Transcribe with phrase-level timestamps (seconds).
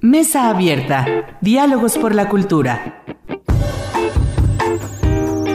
[0.00, 1.06] Mesa Abierta.
[1.40, 3.02] Diálogos por la Cultura.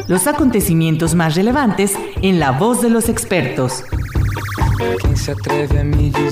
[0.08, 3.84] Los acontecimientos más relevantes en la voz de los expertos.
[5.14, 6.32] Se atreve a me do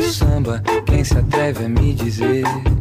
[0.00, 0.62] samba?
[1.04, 2.79] Se atreve a me?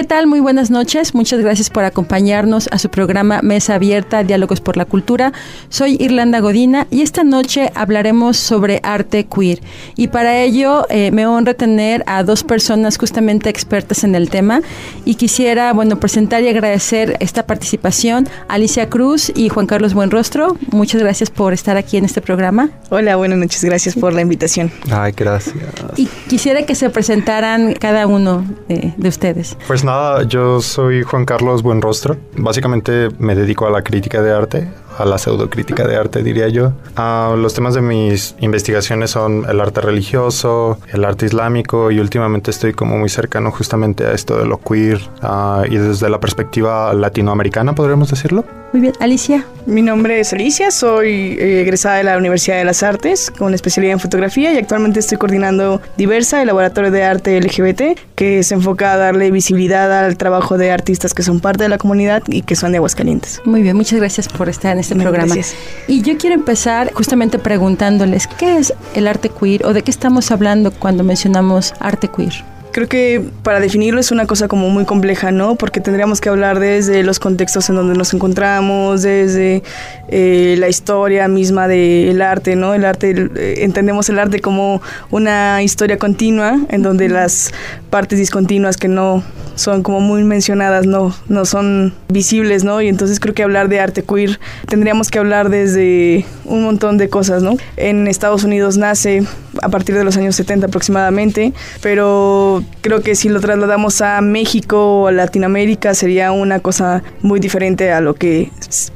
[0.00, 0.26] ¿Qué tal?
[0.26, 1.14] Muy buenas noches.
[1.14, 5.34] Muchas gracias por acompañarnos a su programa Mesa Abierta, Diálogos por la Cultura.
[5.68, 9.60] Soy Irlanda Godina y esta noche hablaremos sobre arte queer.
[9.96, 14.62] Y para ello eh, me honra tener a dos personas justamente expertas en el tema
[15.04, 20.56] y quisiera, bueno, presentar y agradecer esta participación Alicia Cruz y Juan Carlos Buenrostro.
[20.72, 22.70] Muchas gracias por estar aquí en este programa.
[22.88, 23.62] Hola, buenas noches.
[23.62, 24.72] Gracias por la invitación.
[24.90, 25.54] Ay, gracias.
[25.96, 29.58] Y quisiera que se presentaran cada uno eh, de ustedes.
[29.66, 32.16] Pues nada, yo soy Juan Carlos Buenrostro.
[32.36, 34.68] Básicamente me dedico a la crítica de arte,
[35.00, 36.72] a la pseudocrítica de arte, diría yo.
[36.96, 42.50] Ah, los temas de mis investigaciones son el arte religioso, el arte islámico y últimamente
[42.50, 46.92] estoy como muy cercano justamente a esto de lo queer ah, y desde la perspectiva
[46.92, 48.44] latinoamericana, podríamos decirlo.
[48.72, 49.44] Muy bien, Alicia.
[49.66, 53.94] Mi nombre es Alicia, soy eh, egresada de la Universidad de las Artes con especialidad
[53.94, 58.92] en fotografía y actualmente estoy coordinando Diversa, el laboratorio de arte LGBT, que se enfoca
[58.92, 62.54] a darle visibilidad al trabajo de artistas que son parte de la comunidad y que
[62.54, 63.40] son de Aguascalientes.
[63.44, 65.34] Muy bien, muchas gracias por estar en este No, programa.
[65.34, 65.56] gracias.
[65.88, 70.30] Y yo quiero empezar justamente preguntándoles, ¿qué es el arte queer o de qué estamos
[70.30, 72.44] hablando cuando mencionamos arte queer?
[72.72, 75.56] Creo que para definirlo es una cosa como muy compleja, ¿no?
[75.56, 79.62] Porque tendríamos que hablar desde los contextos en donde nos encontramos, desde
[80.08, 82.74] eh, la historia misma del arte, ¿no?
[82.74, 87.52] El arte, eh, entendemos el arte como una historia continua en donde las
[87.90, 89.24] partes discontinuas que no
[89.56, 92.80] son como muy mencionadas no, no son visibles, ¿no?
[92.80, 97.08] Y entonces creo que hablar de arte queer tendríamos que hablar desde un montón de
[97.08, 97.56] cosas, ¿no?
[97.76, 99.22] En Estados Unidos nace
[99.62, 101.52] a partir de los años 70 aproximadamente,
[101.82, 107.40] pero creo que si lo trasladamos a México o a Latinoamérica sería una cosa muy
[107.40, 108.50] diferente a lo que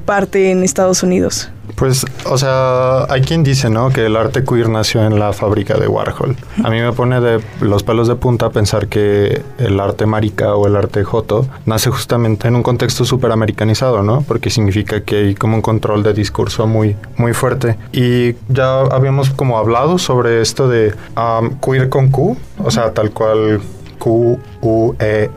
[0.04, 1.50] parte en Estados Unidos.
[1.75, 3.91] Pues, o sea, hay quien dice, ¿no?
[3.91, 6.37] Que el arte queer nació en la fábrica de Warhol.
[6.62, 10.67] A mí me pone de los pelos de punta pensar que el arte marica o
[10.67, 14.23] el arte joto nace justamente en un contexto súper americanizado, ¿no?
[14.23, 17.77] Porque significa que hay como un control de discurso muy, muy fuerte.
[17.93, 23.11] Y ya habíamos como hablado sobre esto de um, queer con Q, o sea, tal
[23.11, 23.61] cual
[23.99, 25.29] Q-U-E-E-R,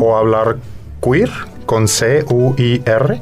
[0.00, 0.56] o hablar
[1.00, 1.30] queer
[1.68, 3.20] con C-U-I-R,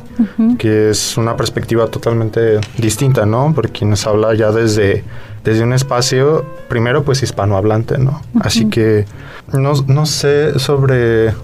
[0.56, 3.52] que es una perspectiva totalmente distinta, ¿no?
[3.52, 5.02] Porque nos habla ya desde,
[5.42, 8.22] desde un espacio, primero pues hispanohablante, ¿no?
[8.38, 9.04] Así que
[9.52, 11.34] no, no sé sobre,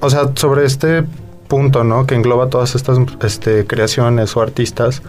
[0.00, 1.02] o sea, sobre este
[1.48, 2.06] punto, ¿no?
[2.06, 5.00] Que engloba todas estas este, creaciones o artistas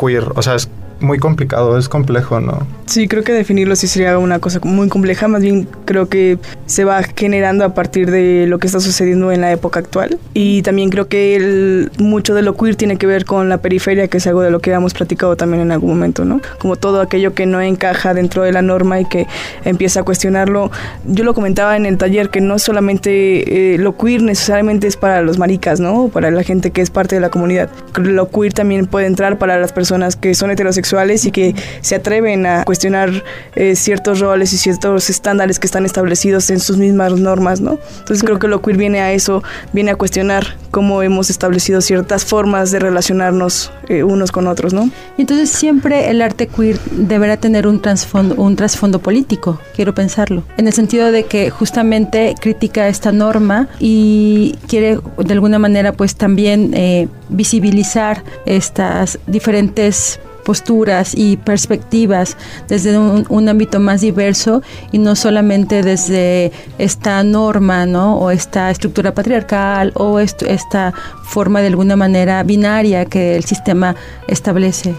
[0.00, 2.66] queer, o sea, es muy complicado, es complejo, ¿no?
[2.86, 6.84] Sí, creo que definirlo sí sería una cosa muy compleja, más bien creo que se
[6.84, 10.88] va generando a partir de lo que está sucediendo en la época actual y también
[10.90, 14.26] creo que el- mucho de lo queer tiene que ver con la periferia, que es
[14.26, 16.40] algo de lo que hemos platicado también en algún momento, ¿no?
[16.58, 19.26] Como todo aquello que no encaja dentro de la norma y que
[19.64, 20.70] empieza a cuestionarlo.
[21.06, 25.22] Yo lo comentaba en el taller que no solamente eh, lo queer necesariamente es para
[25.22, 26.08] los maricas, ¿no?
[26.08, 27.68] Para la gente que es parte de la comunidad.
[27.96, 32.46] Lo queer también puede entrar para las personas que son heterosexuales y que se atreven
[32.46, 37.60] a cuestionar eh, ciertos roles y ciertos estándares que están establecidos en sus mismas normas,
[37.60, 37.78] ¿no?
[37.98, 42.24] Entonces creo que lo queer viene a eso, viene a cuestionar cómo hemos establecido ciertas
[42.24, 44.90] formas de relacionarnos eh, unos con otros, ¿no?
[45.16, 50.42] Y entonces siempre el arte queer deberá tener un trasfondo, un trasfondo político, quiero pensarlo,
[50.56, 56.16] en el sentido de que justamente critica esta norma y quiere de alguna manera pues
[56.16, 62.38] también eh, visibilizar estas diferentes posturas y perspectivas
[62.68, 68.16] desde un, un ámbito más diverso y no solamente desde esta norma, ¿no?
[68.16, 70.94] O esta estructura patriarcal o esta
[71.24, 73.94] forma de alguna manera binaria que el sistema
[74.26, 74.94] establece.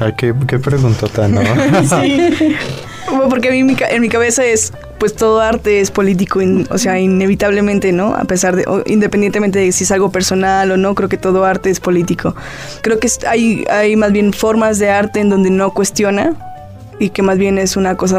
[0.00, 1.42] Ay, qué, qué preguntota, ¿no?
[2.00, 2.30] Sí.
[3.28, 6.66] Porque a mí mi ca- en mi cabeza es, pues todo arte es político, in-
[6.70, 8.14] o sea, inevitablemente, ¿no?
[8.14, 11.44] A pesar de, o independientemente de si es algo personal o no, creo que todo
[11.44, 12.34] arte es político.
[12.82, 16.34] Creo que hay, hay más bien formas de arte en donde no cuestiona
[16.98, 18.18] y que más bien es una cosa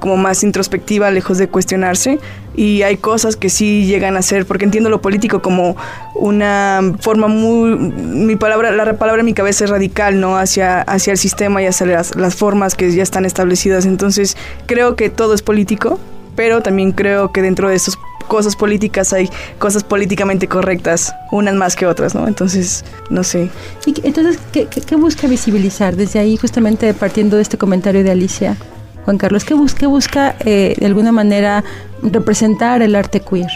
[0.00, 2.18] como más introspectiva, lejos de cuestionarse.
[2.54, 5.76] Y hay cosas que sí llegan a ser, porque entiendo lo político como
[6.14, 10.36] una forma muy, mi palabra, la palabra en mi cabeza es radical, ¿no?
[10.36, 13.86] Hacia, hacia el sistema y hacia las, las formas que ya están establecidas.
[13.86, 14.36] Entonces,
[14.66, 16.00] creo que todo es político,
[16.34, 17.96] pero también creo que dentro de estos
[18.28, 19.28] cosas políticas hay
[19.58, 22.28] cosas políticamente correctas, unas más que otras, ¿no?
[22.28, 23.50] Entonces, no sé.
[23.86, 25.96] Y entonces, ¿qué, qué, busca visibilizar?
[25.96, 28.56] Desde ahí, justamente partiendo de este comentario de Alicia,
[29.04, 31.64] Juan Carlos, ¿qué busca, busca eh, de alguna manera
[32.02, 33.48] representar el arte queer?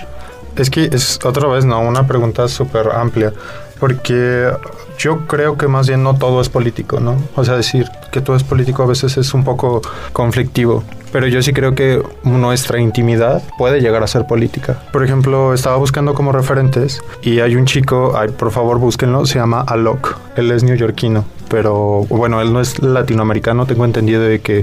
[0.56, 1.80] Es que es otra vez, ¿no?
[1.80, 3.32] Una pregunta súper amplia,
[3.78, 4.50] porque
[4.98, 7.16] yo creo que más bien no todo es político, ¿no?
[7.36, 9.82] O sea, decir que todo es político a veces es un poco
[10.12, 14.82] conflictivo, pero yo sí creo que nuestra intimidad puede llegar a ser política.
[14.92, 19.38] Por ejemplo, estaba buscando como referentes y hay un chico, ay, por favor búsquenlo, se
[19.38, 24.62] llama Alok, él es neoyorquino, pero bueno, él no es latinoamericano, tengo entendido de que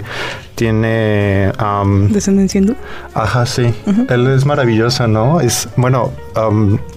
[0.55, 1.51] tiene...
[2.09, 2.75] ¿Descendencia hindú?
[3.13, 3.73] Ajá, sí.
[4.09, 5.39] Él es maravilloso, ¿no?
[5.39, 6.11] Es, bueno,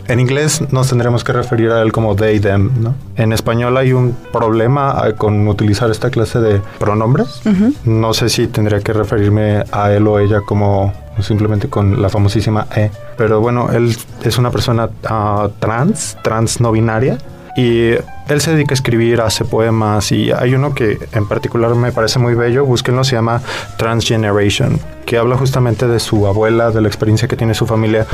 [0.09, 2.95] en inglés nos tendremos que referir a él como they, them, ¿no?
[3.17, 7.43] En español hay un problema ah, con utilizar esta clase de pronombres.
[7.85, 12.67] No sé si tendría que referirme a él o ella como simplemente con la famosísima
[12.75, 12.91] E.
[13.17, 17.19] Pero bueno, él es una persona uh, trans, trans no binaria.
[17.57, 17.91] Y
[18.29, 22.19] él se dedica a escribir, hace poemas y hay uno que en particular me parece
[22.19, 23.43] muy bello, búsquenlo, se llama
[23.77, 28.07] Transgeneration, que habla justamente de su abuela, de la experiencia que tiene su familia.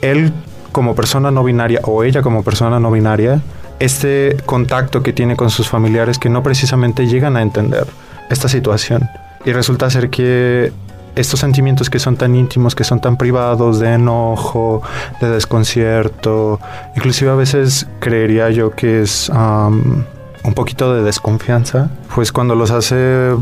[0.00, 0.32] Él
[0.72, 3.40] como persona no binaria o ella como persona no binaria,
[3.78, 7.86] este contacto que tiene con sus familiares que no precisamente llegan a entender
[8.30, 9.08] esta situación.
[9.44, 10.72] Y resulta ser que
[11.16, 14.82] estos sentimientos que son tan íntimos, que son tan privados, de enojo,
[15.20, 16.60] de desconcierto,
[16.94, 23.34] inclusive a veces creería yo que es un poquito de desconfianza, pues cuando los hace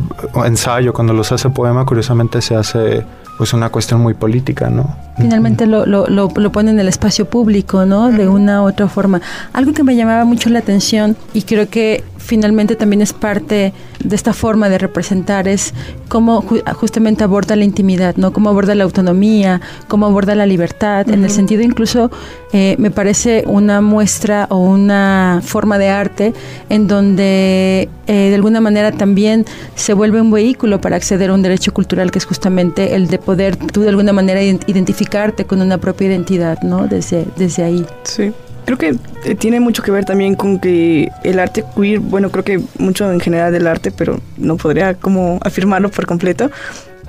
[0.47, 3.05] ensayo, cuando los hace poema, curiosamente se hace
[3.37, 4.97] pues una cuestión muy política, ¿no?
[5.17, 8.11] Finalmente lo, lo, lo, lo pone en el espacio público, ¿no?
[8.11, 9.21] De una u otra forma.
[9.53, 13.73] Algo que me llamaba mucho la atención y creo que finalmente también es parte
[14.03, 15.75] de esta forma de representar es
[16.09, 16.45] cómo
[16.75, 18.33] justamente aborda la intimidad, ¿no?
[18.33, 22.11] Cómo aborda la autonomía, cómo aborda la libertad, en el sentido incluso
[22.53, 26.33] eh, me parece una muestra o una forma de arte
[26.71, 29.45] en donde eh, de alguna manera también
[29.75, 33.19] se vuelve un vehículo para acceder a un derecho cultural que es justamente el de
[33.19, 36.87] poder tú de alguna manera identificarte con una propia identidad, ¿no?
[36.87, 37.87] Desde, desde ahí.
[38.05, 38.33] Sí.
[38.65, 42.45] Creo que eh, tiene mucho que ver también con que el arte queer, bueno, creo
[42.45, 46.51] que mucho en general del arte, pero no podría como afirmarlo por completo,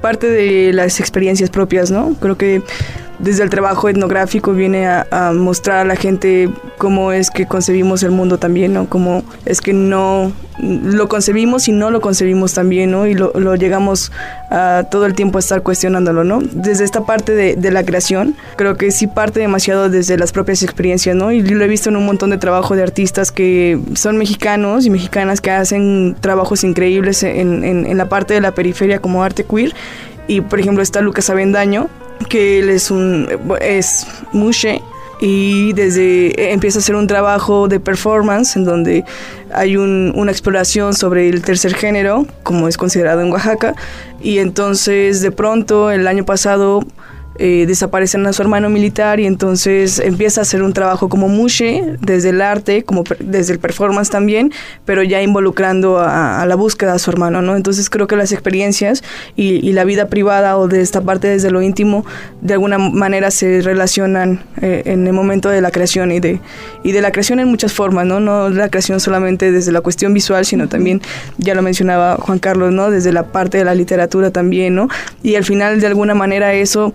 [0.01, 2.13] parte de las experiencias propias, ¿no?
[2.19, 2.61] Creo que
[3.19, 8.11] desde el trabajo etnográfico viene a, mostrar a la gente cómo es que concebimos el
[8.11, 8.87] mundo también, ¿no?
[8.87, 10.31] Cómo es que no
[10.61, 13.07] lo concebimos y no lo concebimos también, ¿no?
[13.07, 14.11] Y lo, llegamos
[14.49, 16.39] a todo el tiempo a estar cuestionándolo, ¿no?
[16.41, 21.15] Desde esta parte de, la creación, creo que sí parte demasiado desde las propias experiencias,
[21.15, 21.31] ¿no?
[21.31, 24.89] Y lo he visto en un montón de trabajo de artistas que son mexicanos y
[24.89, 29.73] mexicanas que hacen trabajos increíbles en, en la parte de la periferia como arte queer.
[30.27, 31.89] Y por ejemplo está Lucas Avendaño,
[32.29, 33.27] que él es un
[33.61, 34.81] es mushe
[35.19, 39.05] y desde empieza a hacer un trabajo de performance en donde
[39.53, 43.75] hay una exploración sobre el tercer género como es considerado en Oaxaca
[44.21, 46.81] y entonces de pronto el año pasado
[47.37, 51.97] eh, desaparecen a su hermano militar y entonces empieza a hacer un trabajo como mushe
[51.99, 54.53] desde el arte, como desde el performance también,
[54.85, 57.55] pero ya involucrando a, la búsqueda de su hermano, ¿no?
[57.55, 59.03] Entonces creo que las experiencias
[59.35, 62.05] y, la vida privada o de esta parte desde lo íntimo
[62.39, 66.39] de alguna manera se relacionan eh, en el momento de la creación y de,
[66.83, 68.21] y de la creación en muchas formas, ¿no?
[68.21, 71.01] No la creación solamente desde la cuestión visual, sino también,
[71.37, 72.89] ya lo mencionaba Juan Carlos, ¿no?
[72.89, 74.87] Desde la parte de la literatura también, ¿no?
[75.21, 76.93] Y al final de alguna manera eso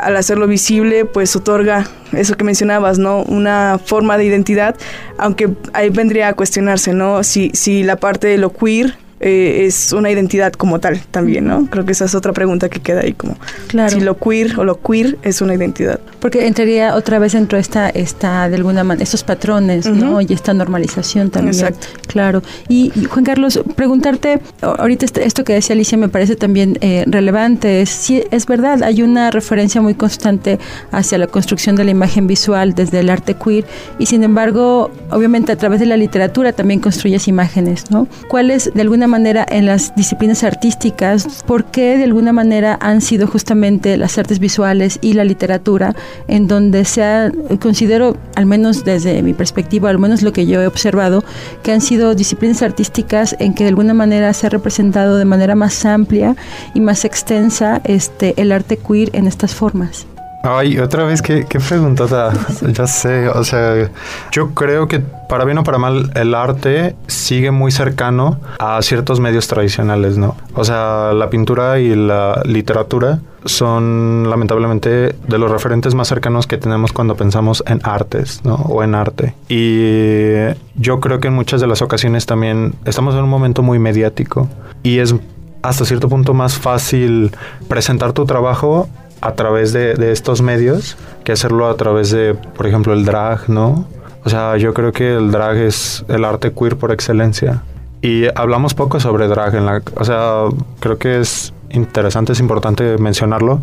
[0.00, 3.22] al hacerlo visible, pues otorga eso que mencionabas, ¿no?
[3.22, 4.76] Una forma de identidad,
[5.18, 7.22] aunque ahí vendría a cuestionarse, ¿no?
[7.22, 11.66] Si, si la parte de lo queer eh, es una identidad como tal también, ¿no?
[11.66, 13.36] Creo que esa es otra pregunta que queda ahí como
[13.68, 13.90] claro.
[13.90, 16.00] si lo queer o lo queer es una identidad.
[16.22, 20.20] Porque entraría otra vez dentro de esta, esta de alguna manera, estos patrones, ¿no?
[20.20, 21.54] Y esta normalización también.
[21.54, 21.88] Exacto.
[22.06, 22.42] Claro.
[22.68, 27.82] Y, Juan Carlos, preguntarte, ahorita este, esto que decía Alicia me parece también eh, relevante,
[27.82, 30.60] es, si es verdad, hay una referencia muy constante
[30.92, 33.64] hacia la construcción de la imagen visual desde el arte queer
[33.98, 38.06] y sin embargo, obviamente a través de la literatura también construyes imágenes, ¿no?
[38.28, 43.26] ¿Cuáles de alguna manera en las disciplinas artísticas, por qué de alguna manera han sido
[43.26, 45.96] justamente las artes visuales y la literatura
[46.28, 50.60] en donde se ha, considero, al menos desde mi perspectiva, al menos lo que yo
[50.60, 51.24] he observado,
[51.62, 55.54] que han sido disciplinas artísticas en que de alguna manera se ha representado de manera
[55.54, 56.36] más amplia
[56.74, 60.06] y más extensa este, el arte queer en estas formas.
[60.44, 62.32] Ay, otra vez, qué, qué preguntota.
[62.62, 63.90] ya sé, o sea,
[64.32, 69.20] yo creo que para bien o para mal, el arte sigue muy cercano a ciertos
[69.20, 70.36] medios tradicionales, ¿no?
[70.54, 76.58] O sea, la pintura y la literatura son lamentablemente de los referentes más cercanos que
[76.58, 78.56] tenemos cuando pensamos en artes, ¿no?
[78.56, 79.34] O en arte.
[79.48, 83.78] Y yo creo que en muchas de las ocasiones también estamos en un momento muy
[83.78, 84.48] mediático
[84.82, 85.14] y es
[85.62, 87.30] hasta cierto punto más fácil
[87.68, 88.88] presentar tu trabajo
[89.22, 93.48] a través de, de, estos medios que hacerlo a través de, por ejemplo, el drag,
[93.48, 93.86] ¿no?
[94.24, 97.62] O sea, yo creo que el drag es el arte queer por excelencia.
[98.02, 99.82] Y hablamos poco sobre drag en la...
[99.96, 100.44] O sea,
[100.80, 103.60] creo que es interesante, es importante mencionarlo,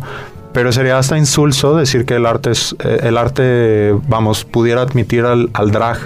[0.52, 5.24] pero sería hasta insulso decir que el arte es, eh, el arte, vamos, pudiera admitir
[5.24, 5.98] al, al drag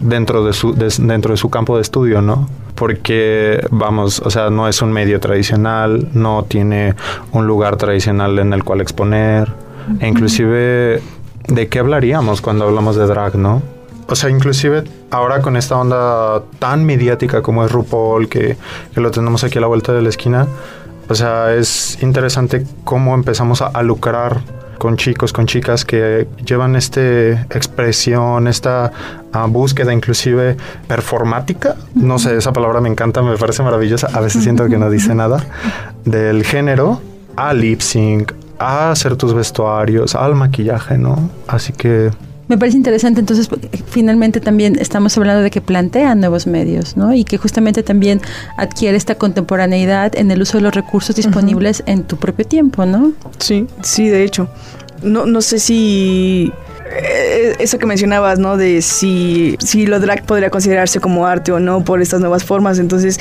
[0.00, 2.48] dentro de su, de, dentro de su campo de estudio, ¿no?
[2.74, 6.94] porque, vamos, o sea, no es un medio tradicional, no tiene
[7.32, 9.52] un lugar tradicional en el cual exponer,
[10.00, 11.00] e inclusive,
[11.46, 13.62] ¿de qué hablaríamos cuando hablamos de drag, no?
[14.06, 18.56] O sea, inclusive ahora con esta onda tan mediática como es RuPaul, que,
[18.92, 20.46] que lo tenemos aquí a la vuelta de la esquina,
[21.08, 24.40] o sea, es interesante cómo empezamos a, a lucrar
[24.78, 27.00] con chicos, con chicas que llevan esta
[27.50, 28.92] expresión, esta
[29.34, 30.56] uh, búsqueda inclusive
[30.86, 34.90] performática, no sé, esa palabra me encanta, me parece maravillosa, a veces siento que no
[34.90, 35.42] dice nada,
[36.04, 37.00] del género
[37.36, 41.30] a lip sync, a hacer tus vestuarios, al maquillaje, ¿no?
[41.48, 42.10] Así que
[42.48, 43.48] me parece interesante, entonces
[43.86, 47.14] finalmente también estamos hablando de que plantean nuevos medios, ¿no?
[47.14, 48.20] Y que justamente también
[48.56, 51.92] adquiere esta contemporaneidad en el uso de los recursos disponibles uh -huh.
[51.92, 53.12] en tu propio tiempo, ¿no?
[53.38, 54.48] Sí, sí, de hecho.
[55.02, 56.52] No, no sé si
[57.58, 58.56] eso que mencionabas, ¿no?
[58.56, 62.78] De si, si lo drag podría considerarse como arte o no por estas nuevas formas.
[62.78, 63.18] Entonces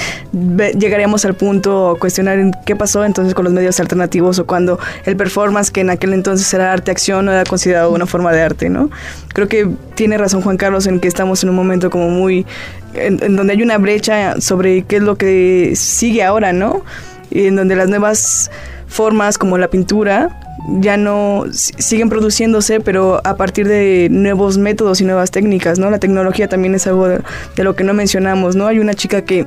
[0.78, 5.16] llegaríamos al punto a cuestionar qué pasó entonces con los medios alternativos o cuando el
[5.16, 8.90] performance, que en aquel entonces era arte-acción, no era considerado una forma de arte, ¿no?
[9.30, 12.46] Creo que tiene razón Juan Carlos en que estamos en un momento como muy...
[12.94, 16.84] en, en donde hay una brecha sobre qué es lo que sigue ahora, ¿no?
[17.30, 18.52] Y en donde las nuevas
[18.88, 25.06] formas como la pintura ya no siguen produciéndose, pero a partir de nuevos métodos y
[25.06, 25.90] nuevas técnicas, ¿no?
[25.90, 27.22] La tecnología también es algo de,
[27.58, 28.68] lo que no mencionamos, ¿no?
[28.68, 29.46] Hay una chica que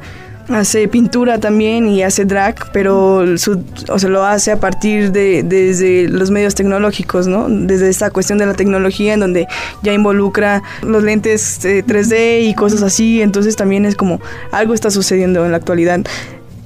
[0.49, 6.09] hace pintura también y hace drag, pero su, o lo hace a partir de desde
[6.09, 7.49] los medios tecnológicos, ¿no?
[7.49, 9.49] Desde esta cuestión de la tecnología en donde
[9.83, 14.21] ya involucra los lentes eh, 3D y cosas así, entonces también es como
[14.53, 16.01] algo está sucediendo en la actualidad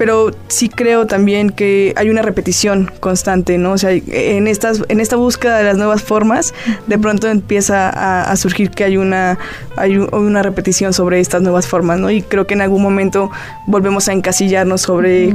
[0.01, 3.73] pero sí creo también que hay una repetición constante, ¿no?
[3.73, 6.55] O sea, en, estas, en esta búsqueda de las nuevas formas,
[6.87, 9.39] de pronto empieza a, a surgir que hay una,
[9.77, 12.11] hay una repetición sobre estas nuevas formas, ¿no?
[12.11, 13.31] Y creo que en algún momento
[13.67, 15.35] volvemos a encasillarnos sobre, eh,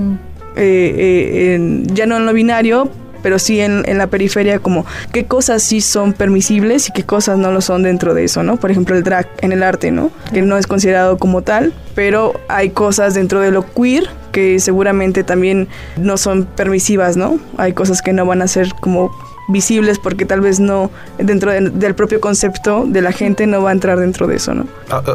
[0.55, 2.89] eh, en, ya no en lo binario,
[3.21, 7.37] pero sí en, en, la periferia como qué cosas sí son permisibles y qué cosas
[7.37, 8.57] no lo son dentro de eso, ¿no?
[8.57, 10.09] Por ejemplo, el drag en el arte, ¿no?
[10.33, 15.23] Que no es considerado como tal, pero hay cosas dentro de lo queer que seguramente
[15.23, 17.39] también no son permisivas, ¿no?
[17.55, 19.09] Hay cosas que no van a ser como
[19.47, 23.69] visibles porque tal vez no dentro de, del propio concepto de la gente no va
[23.69, 24.65] a entrar dentro de eso, ¿no?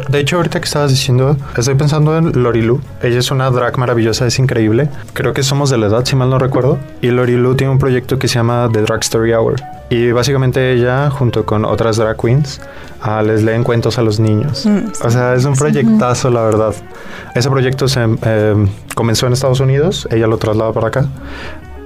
[0.09, 2.81] De hecho, ahorita que estabas diciendo, estoy pensando en Lorilu.
[3.01, 4.89] Ella es una drag maravillosa, es increíble.
[5.13, 6.77] Creo que somos de la edad, si mal no recuerdo.
[7.01, 9.55] Y Lorilu tiene un proyecto que se llama The Drag Story Hour.
[9.89, 12.61] Y básicamente ella, junto con otras drag queens,
[13.05, 14.65] uh, les leen cuentos a los niños.
[14.65, 15.01] Mm, sí.
[15.03, 16.73] O sea, es un proyectazo, la verdad.
[17.35, 21.05] Ese proyecto se eh, comenzó en Estados Unidos, ella lo traslada para acá.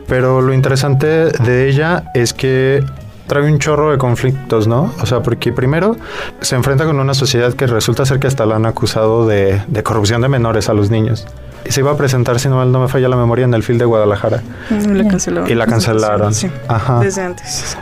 [0.07, 2.83] Pero lo interesante de ella es que
[3.27, 4.93] trae un chorro de conflictos, ¿no?
[5.01, 5.95] O sea, porque primero
[6.41, 9.83] se enfrenta con una sociedad que resulta ser que hasta la han acusado de, de
[9.83, 11.25] corrupción de menores a los niños.
[11.67, 13.79] Y se iba a presentar, si no, no me falla la memoria, en el film
[13.79, 14.43] de Guadalajara.
[14.69, 15.49] Y la cancelaron.
[15.49, 16.33] Y la cancelaron.
[16.33, 16.99] Sí, Ajá.
[16.99, 17.75] Desde antes.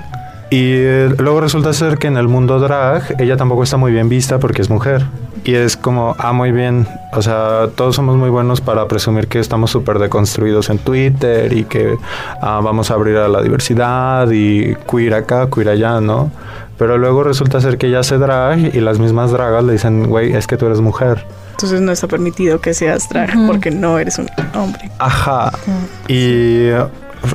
[0.50, 4.08] Y eh, luego resulta ser que en el mundo drag ella tampoco está muy bien
[4.08, 5.04] vista porque es mujer.
[5.46, 6.88] Y es como, ah, muy bien.
[7.12, 11.66] O sea, todos somos muy buenos para presumir que estamos súper deconstruidos en Twitter y
[11.66, 11.98] que
[12.42, 16.32] ah, vamos a abrir a la diversidad y queer acá, queer allá, ¿no?
[16.78, 20.34] Pero luego resulta ser que ella hace drag y las mismas dragas le dicen, güey,
[20.34, 21.26] es que tú eres mujer.
[21.52, 23.48] Entonces no está permitido que seas drag uh -huh.
[23.48, 24.90] porque no eres un hombre.
[24.98, 25.52] Ajá.
[25.68, 26.12] Uh -huh.
[26.12, 26.72] Y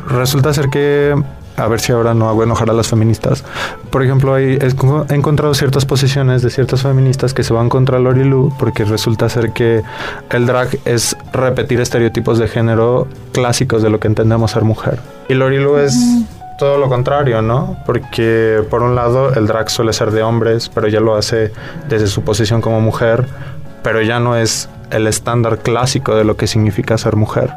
[0.08, 1.14] resulta ser que
[1.58, 3.44] a ver si ahora no hago enojar a las feministas.
[3.90, 8.24] Por ejemplo, hay, he encontrado ciertas posiciones de ciertas feministas que se van contra Lori
[8.24, 9.82] Lu porque resulta ser que
[10.30, 15.00] el drag es repetir estereotipos de género clásicos de lo que entendemos ser mujer.
[15.28, 15.98] Y Lori Lu es
[16.58, 17.76] todo lo contrario, ¿no?
[17.86, 21.52] Porque por un lado el drag suele ser de hombres, pero ella lo hace
[21.88, 23.26] desde su posición como mujer,
[23.82, 27.50] pero ya no es el estándar clásico de lo que significa ser mujer.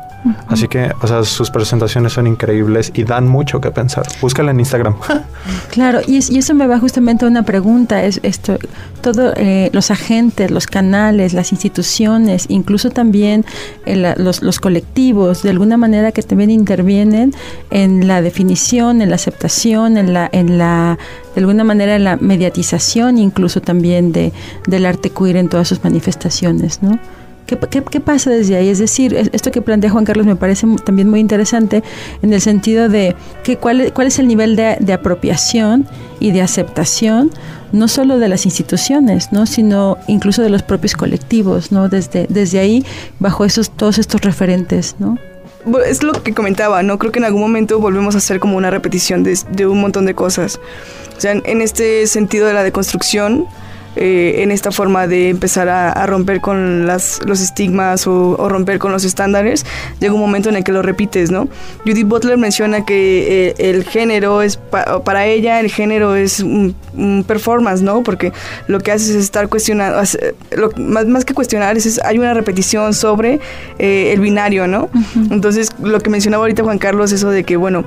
[0.47, 4.05] Así que, o sea, sus presentaciones son increíbles y dan mucho que pensar.
[4.21, 4.95] Búscala en Instagram.
[5.71, 8.03] claro, y, eso me va justamente a una pregunta.
[8.03, 8.57] Es esto,
[9.01, 13.45] todos eh, los agentes, los canales, las instituciones, incluso también
[13.85, 17.33] eh, los, los colectivos, de alguna manera que también intervienen
[17.71, 20.99] en la definición, en la aceptación, en la, en la
[21.33, 24.33] de alguna manera en la mediatización incluso también de,
[24.67, 26.99] del arte queer en todas sus manifestaciones, ¿no?
[27.45, 28.69] ¿Qué, pasa desde ahí?
[28.69, 31.83] Es decir, esto que plantea Juan Carlos me parece también muy interesante
[32.21, 35.85] en el sentido de que cuál, cuál es el nivel de, apropiación
[36.19, 37.29] y de aceptación,
[37.73, 39.45] no solo de las instituciones, ¿no?
[39.45, 41.89] sino incluso de los propios colectivos, ¿no?
[41.89, 42.85] desde, desde ahí,
[43.19, 44.95] bajo esos, todos estos referentes.
[44.99, 45.17] ¿no?
[45.85, 46.97] Es lo que comentaba, ¿no?
[46.97, 50.05] Creo que en algún momento volvemos a hacer como una repetición de, de un montón
[50.05, 50.59] de cosas.
[51.17, 53.45] O sea, en este sentido de la deconstrucción,
[53.97, 58.93] eh, en esta forma de empezar a, romper con las, los estigmas o, romper con
[58.93, 59.65] los estándares,
[59.99, 61.49] llega un momento en el que lo repites, ¿no?
[61.85, 64.57] Judith Butler menciona que eh, el género es,
[65.03, 66.75] para ella el género es un,
[67.27, 68.03] performance, ¿no?
[68.03, 68.31] Porque
[68.67, 70.01] lo que hace es estar cuestionando,
[70.77, 73.39] más, más, que cuestionar, es, hay una repetición sobre
[73.79, 74.89] eh, el binario, ¿no?
[75.31, 77.83] Entonces, lo que mencionaba ahorita Juan Carlos, eso de que, bueno,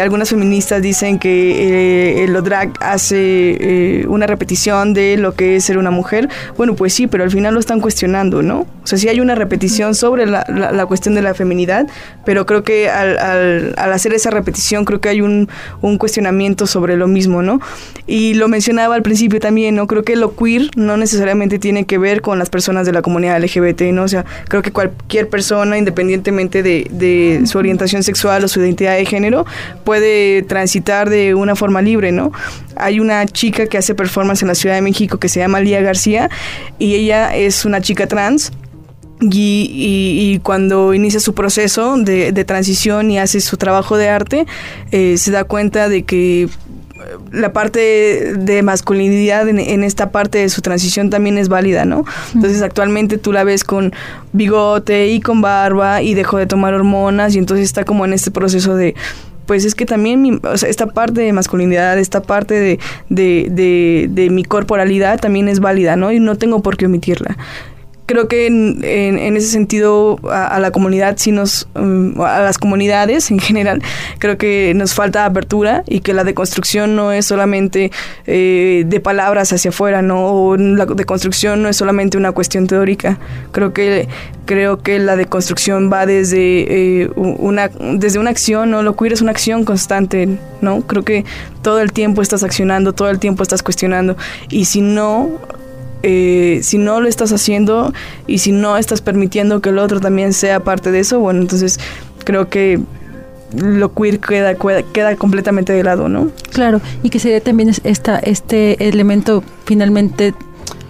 [0.00, 5.90] algunas feministas dicen que el drag hace una repetición de lo que es ser una
[5.90, 8.66] mujer, bueno, pues sí, pero al final lo están cuestionando, ¿no?
[8.82, 11.86] O sea, sí hay una repetición sobre la, la, cuestión de la feminidad,
[12.24, 15.48] pero creo que al, al, hacer esa repetición, creo que hay un,
[15.82, 17.60] un, cuestionamiento sobre lo mismo, ¿no?
[18.06, 19.86] Y lo mencionaba al principio también, ¿no?
[19.86, 23.40] Creo que lo queer no necesariamente tiene que ver con las personas de la comunidad
[23.40, 24.02] LGBT, ¿no?
[24.02, 28.96] O sea, creo que cualquier persona, independientemente de, de su orientación sexual o su identidad
[28.96, 29.46] de género,
[29.84, 32.32] puede transitar de una forma libre, ¿no?
[32.76, 35.80] Hay una chica que hace performance en la Ciudad de México que se llama Lía
[35.80, 36.30] García
[36.78, 38.52] y ella es una chica trans.
[39.20, 44.46] Y, cuando inicia su proceso de, transición y hace su trabajo de arte,
[44.90, 46.48] eh, se da cuenta de que
[47.32, 52.04] la parte de masculinidad en, esta parte de su transición también es válida, ¿no?
[52.34, 53.92] Entonces actualmente tú la ves con
[54.32, 58.30] bigote y con barba y dejó de tomar hormonas y entonces está como en este
[58.30, 58.94] proceso de
[59.46, 62.78] pues es que también esta parte de masculinidad, esta parte de,
[63.08, 66.12] de, de, mi corporalidad también es válida, ¿no?
[66.12, 67.36] Y no tengo por qué omitirla
[68.06, 73.30] creo que en, en, ese sentido a, la comunidad sí nos mm, a las comunidades
[73.30, 73.82] en general
[74.18, 77.90] creo que nos falta apertura y que la deconstrucción no es solamente
[78.26, 83.18] eh, de palabras hacia afuera no o la deconstrucción no es solamente una cuestión teórica.
[83.52, 84.08] Creo que
[84.44, 89.22] creo que la deconstrucción va desde eh, una desde una acción no lo queer es
[89.22, 90.28] una acción constante
[90.60, 91.24] no creo que
[91.62, 94.16] todo el tiempo estás accionando todo el tiempo estás cuestionando.
[94.50, 95.30] Y si no
[96.02, 97.92] eh, si no lo estás haciendo
[98.26, 101.78] y si no estás permitiendo que el otro también sea parte de eso, bueno, entonces
[102.24, 102.80] creo que
[103.54, 104.54] lo queer queda,
[104.92, 106.30] queda completamente de lado, ¿no?
[106.52, 110.34] Claro, y que sería también esta, este elemento finalmente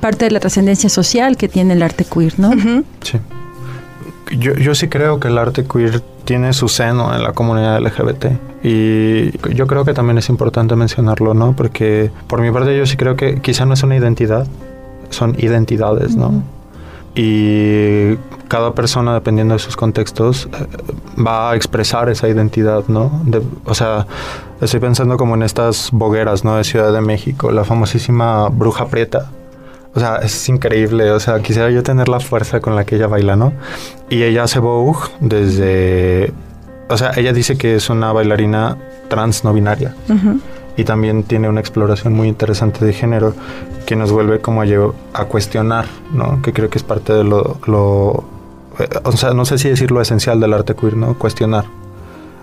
[0.01, 2.53] parte de la trascendencia social que tiene el arte queer, ¿no?
[3.03, 3.18] Sí.
[4.37, 8.27] Yo, yo sí creo que el arte queer tiene su seno en la comunidad LGBT
[8.62, 11.55] y yo creo que también es importante mencionarlo, ¿no?
[11.55, 14.46] Porque por mi parte yo sí creo que quizá no es una identidad,
[15.12, 16.42] son identidades, ¿no?
[17.14, 18.16] Y
[18.48, 23.22] cada persona, dependiendo de sus contextos, eh, va a expresar esa identidad, ¿no?
[23.66, 24.07] o sea,
[24.61, 26.57] estoy pensando como en estas bogueras, ¿no?
[26.57, 29.31] De Ciudad de México, la famosísima Bruja Prieta.
[29.94, 31.11] O sea, es increíble.
[31.11, 33.53] O sea, quisiera yo tener la fuerza con la que ella baila, ¿no?
[34.09, 36.33] Y ella hace Vogue desde...
[36.88, 39.94] O sea, ella dice que es una bailarina trans no binaria
[40.76, 43.35] y también tiene una exploración muy interesante de género
[43.87, 44.66] que nos vuelve como a,
[45.12, 46.40] a cuestionar, ¿no?
[46.42, 48.24] Que creo que es parte de lo, lo
[48.78, 51.14] eh, o sea, no sé si decir lo esencial del arte queer, ¿no?
[51.14, 51.64] Cuestionar.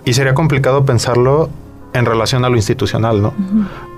[0.04, 1.50] Y sería complicado pensarlo
[1.92, 3.34] en relación a lo institucional, ¿no?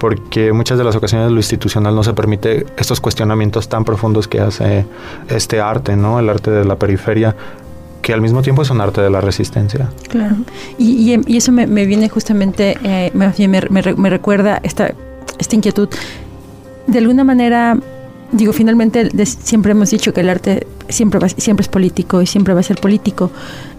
[0.00, 4.40] Porque muchas de las ocasiones lo institucional no se permite estos cuestionamientos tan profundos que
[4.40, 4.86] hace
[5.28, 6.18] este arte, ¿no?
[6.18, 7.36] El arte de la periferia,
[8.02, 9.90] que al mismo tiempo es un arte de la resistencia.
[10.08, 10.36] Claro.
[10.76, 13.32] Y, y, eso me, viene justamente, eh, me,
[13.70, 14.92] me, recuerda esta,
[15.38, 15.88] esta inquietud.
[16.86, 17.78] De alguna manera,
[18.32, 22.52] digo, finalmente siempre hemos dicho que el arte siempre, va, siempre es político y siempre
[22.54, 23.30] va a ser político.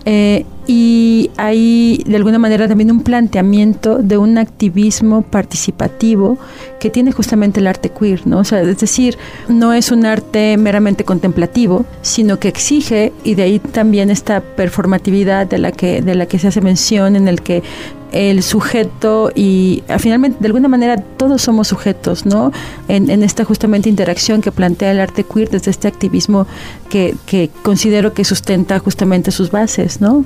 [0.06, 6.38] Eh, y hay de alguna manera también un planteamiento de un activismo participativo
[6.80, 8.40] que tiene justamente el arte queer, ¿no?
[8.40, 9.18] O sea, es decir,
[9.50, 15.48] no es un arte meramente contemplativo, sino que exige, y de ahí también esta performatividad
[15.48, 17.62] de la que, de la que se hace mención, en el que
[18.14, 22.52] el sujeto y ah, finalmente de alguna manera todos somos sujetos, ¿no?
[22.88, 26.48] En, en, esta justamente interacción que plantea el arte queer desde este activismo
[26.90, 30.24] que, que considero que sustenta justamente sus bases, ¿no?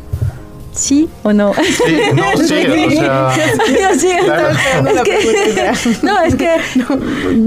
[0.74, 1.54] ¿Sí o no?
[1.56, 3.96] Sí, no, sí, o sea...
[3.98, 4.50] sí, claro.
[4.50, 6.50] es que, no, es que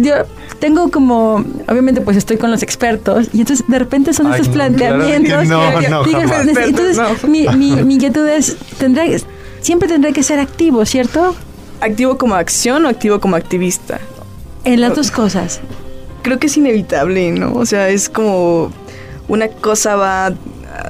[0.00, 0.14] yo
[0.58, 4.48] tengo como, obviamente pues estoy con los expertos y entonces de repente son Ay, esos
[4.48, 5.44] no, planteamientos.
[5.46, 6.46] claro que no, no, digo, jamás.
[6.56, 6.98] entonces
[7.28, 9.16] mi, mi, mi inquietud es, tendré,
[9.60, 11.34] siempre tendré que ser activo, ¿cierto?
[11.80, 14.00] ¿Activo como acción o activo como activista?
[14.64, 15.60] En las dos cosas.
[16.22, 17.54] Creo que es inevitable, ¿no?
[17.54, 18.70] O sea, es como
[19.28, 20.32] una cosa va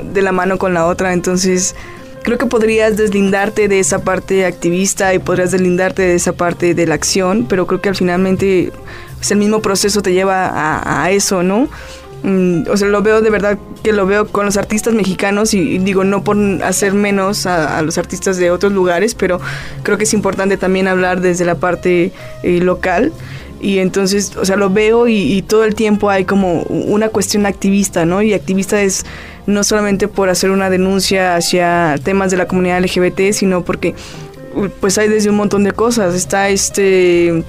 [0.02, 1.74] de la mano con la otra, entonces
[2.22, 6.86] creo que podrías deslindarte de esa parte activista y podrías deslindarte de esa parte de
[6.86, 8.72] la acción, pero creo que al finalmente
[9.16, 11.68] pues, el mismo proceso te lleva a, a eso, ¿no?
[12.22, 15.78] Mm, o sea, lo veo de verdad que lo veo con los artistas mexicanos y,
[15.78, 19.40] digo, no por hacer menos a, a, los artistas de otros lugares, pero
[19.82, 23.12] creo que es importante también hablar desde la parte eh, local.
[23.62, 27.44] Y entonces, o sea, lo veo y, y, todo el tiempo hay como una cuestión
[27.44, 28.22] activista, ¿no?
[28.22, 29.04] Y activista es
[29.46, 33.94] no solamente por hacer una denuncia hacia temas de la comunidad LGBT, sino porque
[34.80, 36.14] pues hay desde un montón de cosas.
[36.14, 37.44] Está este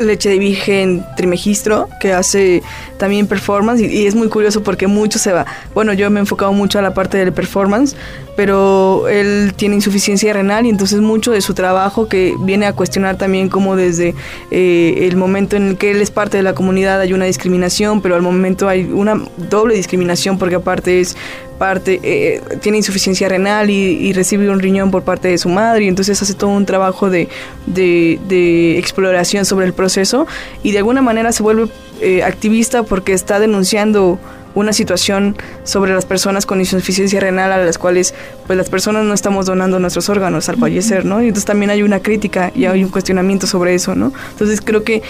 [0.00, 2.62] leche de virgen trimegistro que hace
[3.00, 5.46] también performance y, y, es muy curioso porque mucho se va.
[5.74, 7.96] Bueno, yo me he enfocado mucho a la parte del performance,
[8.36, 13.16] pero él tiene insuficiencia renal y entonces mucho de su trabajo que viene a cuestionar
[13.16, 14.14] también como desde
[14.50, 18.02] eh, el momento en el que él es parte de la comunidad hay una discriminación,
[18.02, 21.16] pero al momento hay una doble discriminación porque aparte es
[21.58, 25.84] parte, eh, tiene insuficiencia renal y, y, recibe un riñón por parte de su madre
[25.84, 27.28] y entonces hace todo un trabajo de,
[27.66, 30.26] de, de exploración sobre el proceso
[30.62, 31.68] y de alguna manera se vuelve
[32.00, 34.18] eh, activista porque está denunciando
[34.54, 38.14] una situación sobre las personas con insuficiencia renal a las cuales
[38.46, 41.22] pues las personas no estamos donando nuestros órganos al fallecer, ¿no?
[41.22, 44.12] Y entonces también hay una crítica y hay un cuestionamiento sobre eso, ¿no?
[44.32, 45.02] Entonces creo que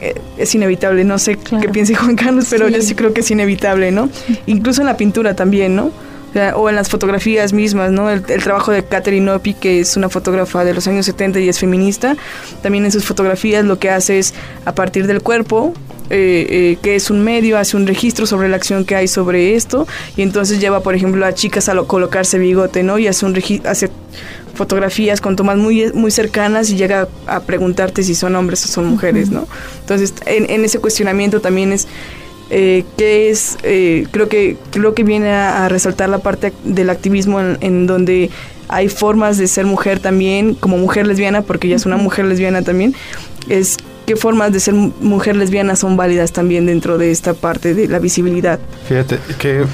[0.00, 1.62] eh, es inevitable, no sé claro.
[1.62, 2.74] qué piense Juan Carlos, pero sí.
[2.74, 4.08] yo sí creo que es inevitable, ¿no?
[4.46, 5.90] Incluso en la pintura también, ¿no?
[6.54, 8.08] O, en las fotografías mismas, ¿no?
[8.10, 11.48] El, el, trabajo de Catherine Opie, que es una fotógrafa de los años 70 y
[11.48, 12.16] es feminista,
[12.62, 15.74] también en sus fotografías lo que hace es, a partir del cuerpo,
[16.12, 19.54] eh, eh, que es un medio, hace un registro sobre la acción que hay sobre
[19.54, 22.98] esto y entonces lleva, por ejemplo, a chicas a lo, colocarse bigote, ¿no?
[22.98, 23.90] Y hace, un hace
[24.54, 28.68] fotografías con tomas muy, muy cercanas y llega a, a preguntarte si son hombres o
[28.68, 29.46] son mujeres, ¿no?
[29.82, 31.86] Entonces, en, en ese cuestionamiento también es
[32.50, 36.90] eh, que es, eh, creo que creo que viene a, a, resaltar la parte del
[36.90, 38.28] activismo en, en, donde
[38.66, 42.62] hay formas de ser mujer también, como mujer lesbiana, porque ella es una mujer lesbiana
[42.62, 42.92] también,
[43.48, 47.86] es qué formas de ser mujer lesbiana son válidas también dentro de esta parte de
[47.86, 48.58] la visibilidad.
[48.88, 49.64] Fíjate, que,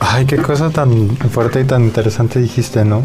[0.00, 3.02] ay, qué cosa tan fuerte y tan interesante dijiste, ¿no?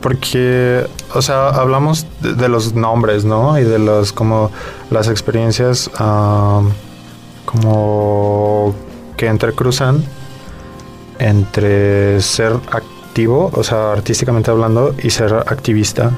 [0.00, 3.56] Porque, o sea, hablamos de, de los nombres, ¿no?
[3.56, 4.50] Y de los, como,
[4.90, 5.88] las experiencias...
[6.00, 6.68] Uh,
[7.48, 8.37] como
[9.18, 10.02] que entrecruzan
[11.18, 16.12] entre ser activo, o sea, artísticamente hablando, y ser activista.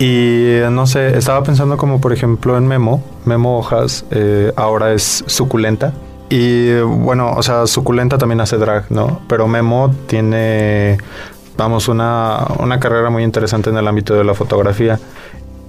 [0.00, 5.24] Y no sé, estaba pensando como por ejemplo en Memo, Memo Hojas eh, ahora es
[5.26, 5.92] suculenta.
[6.30, 9.20] Y bueno, o sea, suculenta también hace drag, ¿no?
[9.28, 10.98] Pero Memo tiene,
[11.56, 14.98] vamos, una, una carrera muy interesante en el ámbito de la fotografía.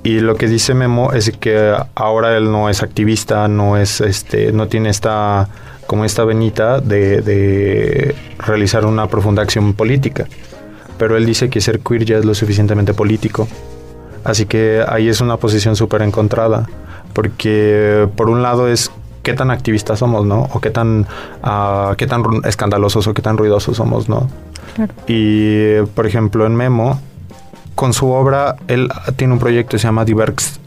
[0.04, 4.52] Y lo que dice Memo es que ahora él no es activista, no es este,
[4.52, 5.50] no tiene esta
[5.89, 10.28] como esta venita de, de realizar una profunda acción política.
[10.99, 13.47] Pero él dice que ser queer ya es lo suficientemente político.
[14.23, 16.69] Así que ahí es una posición súper encontrada.
[17.13, 18.91] Porque por un lado es
[19.23, 20.47] qué tan activistas somos, ¿no?
[20.54, 21.08] O qué tan,
[21.43, 24.30] uh, qué tan escandalosos o qué tan ruidosos somos, ¿no?
[24.75, 24.93] Claro.
[25.08, 27.02] Y por ejemplo en Memo
[27.73, 30.60] con su obra, él tiene un proyecto que se llama Diverx.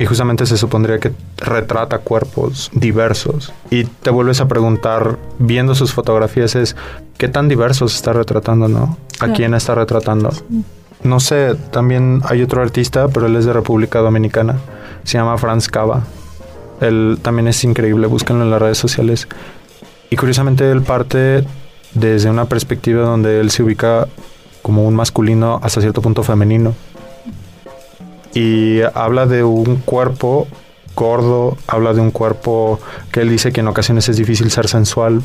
[0.00, 3.52] Y justamente se supondría que retrata cuerpos diversos.
[3.70, 6.74] Y te vuelves a preguntar, viendo sus fotografías, es
[7.18, 8.96] qué tan diversos está retratando, ¿no?
[9.16, 9.34] ¿A claro.
[9.34, 10.32] quién está retratando?
[10.32, 10.64] Sí.
[11.02, 14.56] No sé, también hay otro artista, pero él es de República Dominicana.
[15.04, 16.02] Se llama Franz Cava.
[16.80, 19.28] Él también es increíble, búsquenlo en las redes sociales.
[20.10, 21.44] Y curiosamente él parte
[21.94, 24.08] desde una perspectiva donde él se ubica
[24.62, 26.74] como un masculino hasta cierto punto femenino.
[28.34, 30.46] Y habla de un cuerpo
[30.94, 32.78] gordo, habla de un cuerpo
[33.10, 35.22] que él dice que en ocasiones es difícil ser sensual,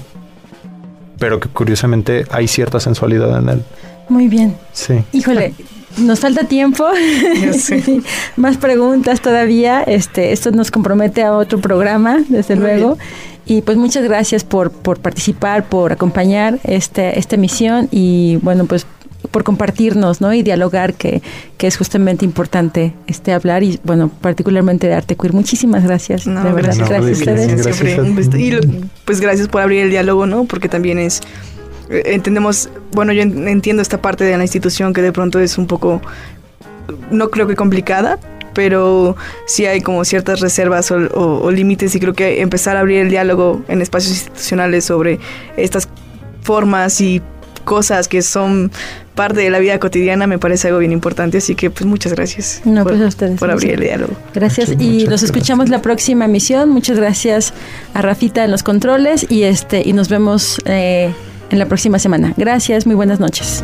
[1.19, 3.63] pero que curiosamente hay cierta sensualidad en él.
[4.09, 4.55] Muy bien.
[4.71, 5.03] Sí.
[5.11, 5.53] Híjole,
[5.97, 6.85] nos falta tiempo.
[7.53, 8.01] Sí.
[8.35, 9.83] Más preguntas todavía.
[9.83, 12.95] Este, esto nos compromete a otro programa, desde Muy luego.
[12.95, 13.07] Bien.
[13.47, 18.87] Y pues muchas gracias por, por participar, por acompañar este, esta emisión y bueno, pues
[19.27, 20.33] por compartirnos, ¿no?
[20.33, 21.21] Y dialogar, que,
[21.57, 25.33] que es justamente importante este hablar y, bueno, particularmente de arte queer.
[25.33, 26.27] Muchísimas gracias.
[26.27, 26.91] No, de verdad, gracias.
[26.91, 27.75] a ustedes.
[27.75, 28.41] Siempre.
[28.41, 28.61] Y lo-
[29.05, 30.45] pues gracias por abrir el diálogo, ¿no?
[30.45, 31.21] Porque también es
[31.89, 35.57] eh, entendemos, bueno, yo en- entiendo esta parte de la institución que de pronto es
[35.57, 36.01] un poco
[37.11, 38.19] no creo que complicada,
[38.53, 39.15] pero
[39.47, 42.99] sí hay como ciertas reservas o, o- o límites y creo que empezar a abrir
[43.01, 45.19] el diálogo en espacios institucionales sobre
[45.57, 45.87] estas
[46.41, 47.21] formas y
[47.65, 48.71] cosas que son
[49.15, 52.61] parte de la vida cotidiana me parece algo bien importante, así que pues muchas gracias
[52.65, 53.39] No, por, pues a ustedes.
[53.39, 54.13] por abrir el diálogo.
[54.33, 56.69] Gracias Muchas- y muchas nos escuchamos la próxima emisión.
[56.69, 57.53] Muchas gracias
[57.93, 61.13] a Rafita en los controles y este y nos vemos eh,
[61.49, 62.33] en la próxima semana.
[62.37, 63.63] Gracias, muy buenas noches.